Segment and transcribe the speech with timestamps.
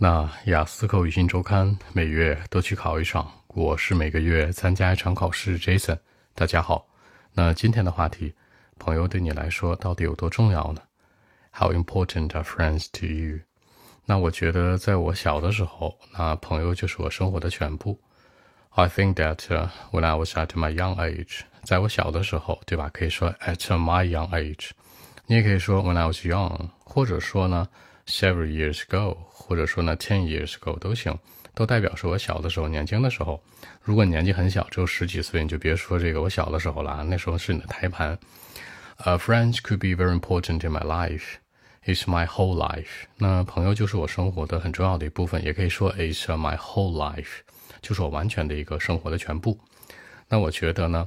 [0.00, 5.58] 那雅思口语新周刊每月都去考一场，我是每个月参加一场考试。
[5.58, 5.98] Jason，
[6.36, 6.86] 大家好。
[7.32, 8.32] 那今天的话题，
[8.78, 10.80] 朋友对你来说到底有多重要呢
[11.50, 13.40] ？How important are friends to you？
[14.04, 17.98] 那我觉得在我小的时候，那朋友就是我生活的全部。
[18.70, 19.38] I think that
[19.90, 22.88] when I was at my young age，在我小的时候，对吧？
[22.94, 24.70] 可以说 at my young age，
[25.26, 27.68] 你也可以说 when I was young，或者说呢
[28.08, 31.18] ？Several years ago，或者说呢，ten years ago 都行，
[31.54, 33.40] 都代表是我小的时候、年轻的时候。
[33.82, 38.18] 如果年纪很小，只有十几岁，你就别说这个我小的时候了，那时候是你的胎盘。
[38.96, 41.34] 呃，friends could be very important in my life.
[41.84, 43.04] It's my whole life.
[43.16, 47.40] 那朋友就是我生活的很重要的一部分，也可以说 it's my whole life，
[47.80, 49.58] 就是我完全的一个生活的全部。
[50.28, 51.06] 那我觉得呢，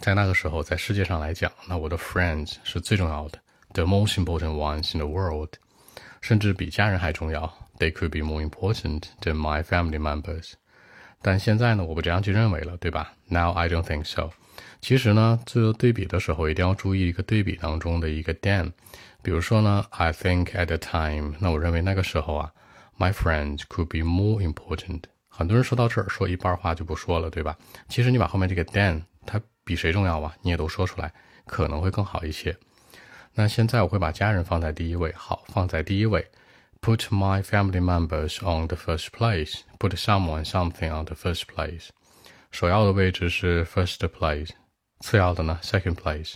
[0.00, 3.38] 在那个时候，在世界上来讲，那我的 friends 是最重要的
[3.72, 5.50] ，the most important ones in the world。
[6.22, 10.52] 甚至比家人还重要，They could be more important than my family members。
[11.20, 14.30] 但现在呢，我不这样去认为了，对吧？Now I don't think so。
[14.80, 18.72] 其实呢，做对比的时候一定要注意一个对比当中的一个 than。
[19.22, 22.52] 比如说呢，I think at the time，那我认为那个时候啊
[22.98, 25.02] ，my friends could be more important。
[25.28, 27.56] 很多人说到这儿，说一半话就不说了，对吧？
[27.88, 30.34] 其实你把后面这个 than，它比谁重要啊？
[30.42, 31.12] 你也都说出来，
[31.46, 32.56] 可能会更好一些。
[33.33, 36.27] 那现在我会把家人放在第一位，好，放在第一位。
[36.79, 39.61] Put my family members on the first place.
[39.79, 41.89] Put someone something on the first place.
[42.51, 44.49] 首要的位置是 first place，
[44.99, 46.33] 次要的呢 second place，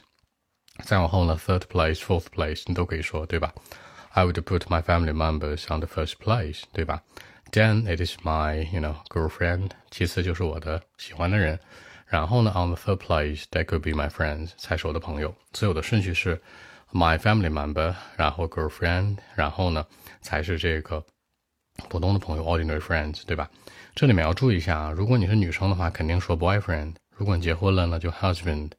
[0.83, 3.53] 再往后呢 third place、fourth place，你都可以说，对吧？
[4.09, 7.01] I would put my family members on the first place，对吧？
[7.51, 9.71] Then it is my, you know, girlfriend。
[9.89, 11.59] 其次就是我的喜欢的人，
[12.07, 15.33] 然后呢，on the third place that could be my friends，才是我的朋友。
[15.53, 16.41] 所有的顺序是。
[16.92, 19.84] My family member，然后 girlfriend，然后呢
[20.22, 21.04] 才是这个
[21.88, 23.50] 普通的朋友，ordinary friends，对吧？
[23.94, 28.70] 这里面要注意一下啊，如果你是女生的话，肯定说 boyfriend；如果你结婚了呢，就 husband；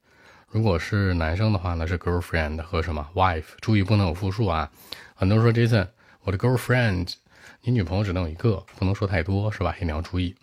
[0.48, 3.44] 如果是男生的话呢，是 girlfriend 和什么 wife。
[3.60, 4.70] 注意不能有复数啊。
[5.14, 5.86] 很多人说 Jason，
[6.22, 7.14] 我的 girlfriend，
[7.62, 9.74] 你女朋友只能有一个，不能说太多，是吧？
[9.76, 10.34] 一定要注意。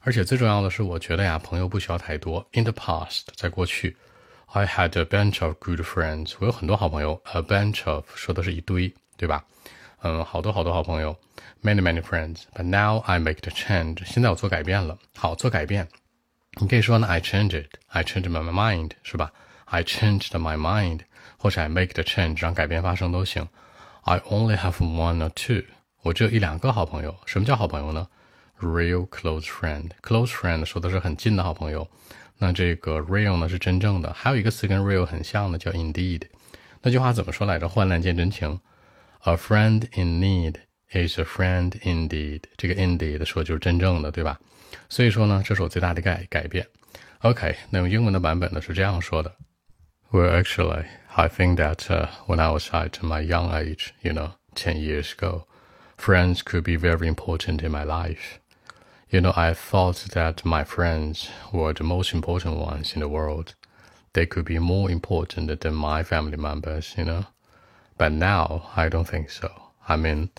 [0.00, 2.44] 而且最重要的是，我觉得呀，朋友不需要太多。
[2.52, 3.96] In the past，在过去。
[4.52, 7.22] I had a bunch of good friends，我有很多好朋友。
[7.32, 9.44] A bunch of 说的是一堆，对吧？
[10.02, 11.16] 嗯，好多好多好朋友
[11.62, 12.42] ，many many friends。
[12.52, 14.98] But now I make the change，现在我做改变了。
[15.16, 15.86] 好，做改变，
[16.60, 19.30] 你可以说呢，I change it，I change my mind，是吧
[19.66, 21.02] ？I changed my mind，
[21.38, 23.46] 或者 I make the change，让改变发生都行。
[24.02, 25.62] I only have one or two，
[26.02, 27.14] 我只有一两个好朋友。
[27.24, 28.08] 什么叫好朋友呢
[28.58, 31.88] ？Real close friend，close friend 说的是很近的好朋友。
[32.39, 36.21] 那这个 real 呢是真正的，还有一个词跟 real 很像的叫 indeed。
[36.81, 37.67] 那句话怎么说来着？
[37.67, 38.59] 患难见真情，
[39.23, 40.55] A friend in need
[40.91, 42.41] is a friend indeed。
[42.57, 44.39] 这个 indeed 说就是真正的，对吧？
[44.89, 46.67] 所以说呢，这是我最大的改改变。
[47.19, 49.33] OK，那用英文的版本呢是这样说的：
[50.11, 54.77] Well, actually, I think that uh, when I was at my young age, you know, ten
[54.77, 55.45] years ago,
[55.97, 58.39] friends could be very important in my life.
[59.10, 63.56] You know, I thought that my friends were the most important ones in the world.
[64.12, 67.26] They could be more important than my family members, you know.
[67.98, 69.50] But now I don't think so.
[69.88, 70.30] I mean,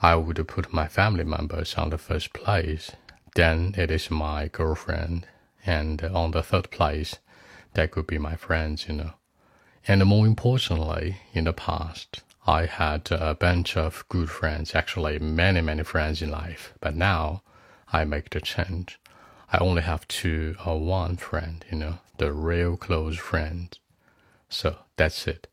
[0.00, 2.92] I would put my family members on the first place.
[3.34, 5.26] Then it is my girlfriend.
[5.66, 7.16] And on the third place,
[7.74, 9.14] that could be my friends, you know.
[9.88, 15.60] And more importantly, in the past, I had a bunch of good friends, actually many,
[15.60, 16.74] many friends in life.
[16.80, 17.42] But now,
[17.89, 18.95] I make the change.
[19.47, 23.69] I only have two or one friend, you know, the real close friend.
[24.49, 25.47] So that's it.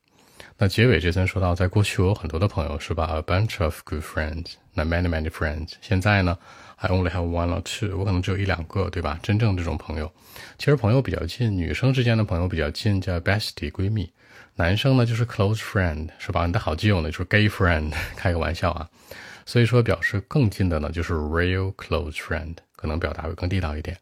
[0.58, 3.06] 那结尾这层说到，在过去我有很多的朋友，是吧？
[3.06, 5.72] A bunch of good friends，那 many many friends。
[5.80, 6.38] 现在呢，
[6.76, 9.18] I only have one or two，我可能只有一两个，对吧？
[9.22, 10.12] 真正这种朋友，
[10.58, 14.10] 其实朋友比较近，女生之间的朋友比较近，叫 bestie 闺蜜；
[14.56, 16.46] 男生呢就是 close friend，是吧？
[16.46, 18.88] 你的好基友呢就是 gay friend，开个玩笑啊。
[19.47, 23.97] 所以说，表示更近的呢，就是 real close friend，可能表达会更地道一点。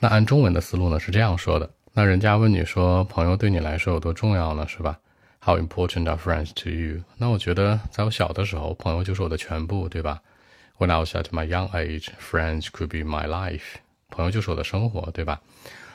[0.00, 4.66] 那按中文的思路呢，是这样说的：那人家问你说，朋友对你来说有多重要呢？
[4.66, 4.98] 是吧
[5.40, 7.04] ？How important are friends to you？
[7.16, 10.20] 那我觉得，在我小的时候，朋友就是我的全部，对吧
[10.78, 13.76] ？When I was at my young age, friends could be my life。
[14.10, 15.40] 朋友就是我的生活，对吧？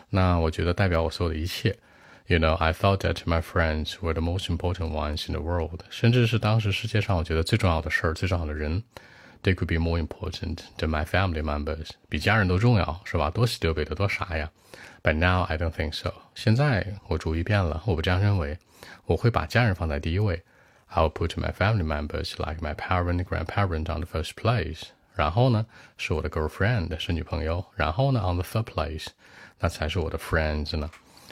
[0.09, 1.77] 那我觉得代表我所有的一切。
[2.26, 5.80] You know, I thought that my friends were the most important ones in the world.
[5.90, 8.82] 甚至是当时世界上我觉得最重要的事儿、最重要的人，
[9.42, 11.90] they could be more important than my family members.
[12.08, 13.28] 比家人都重要，是吧？
[13.30, 14.50] 多喜得北的，多傻呀！
[15.02, 16.12] But now I don't think so.
[16.34, 18.58] 现在我主意变了，我不这样认为。
[19.06, 20.42] 我会把家人放在第一位。
[20.94, 24.82] I'll put my family members like my parent, grandparent on the first place.
[25.14, 25.66] 然后呢
[25.98, 29.08] 是我的 girlfriend 是女朋友，然后呢 on the third place
[29.58, 30.88] 那才是我的 friends 呢。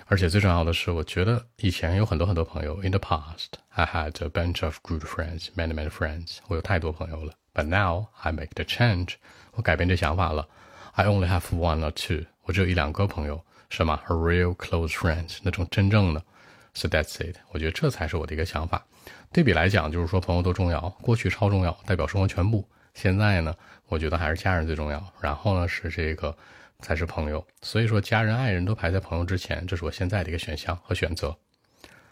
[0.08, 2.80] 而且最重要的是，我觉得以前有很多很多朋友。
[2.84, 6.38] In the past, I had a bunch of good friends, many many friends。
[6.48, 7.34] 我有太多朋友了。
[7.56, 9.16] But now I make the change，
[9.54, 10.48] 我改变这想法了。
[10.92, 16.24] I only have one or two，我只有一两个朋友，什么 a real close friends，那种真正的。
[16.76, 17.38] So that's it。
[17.50, 18.86] 我觉得这才是我的一个想法。
[19.34, 22.70] 对比来讲，就是说朋友多重要，过去超重要，代表生活全部。
[22.94, 23.56] 现在呢，
[23.88, 25.04] 我觉得还是家人最重要。
[25.20, 26.38] 然后呢是这个
[26.80, 27.46] 才是朋友。
[27.62, 31.38] 所以说家人、爱人都排在朋友之前，这是我现在的一个选项和选择。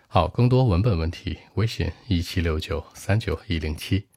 [0.07, 4.07] 好，更多文本问题，微信一七六九三九一零七。